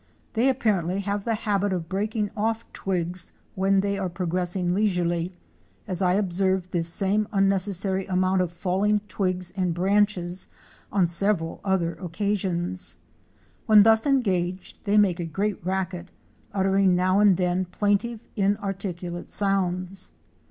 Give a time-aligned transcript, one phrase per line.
[0.33, 5.35] They apparently have the habit of breaking off twigs when they are progressing leisurely,
[5.87, 10.47] as I observed this same unnecessary amount of falling twigs and branches
[10.91, 12.97] on several other occasions.
[13.67, 16.07] When thus engaged they make a great racket,
[16.51, 20.13] uttering now and then plaintive, inarticulate sounds.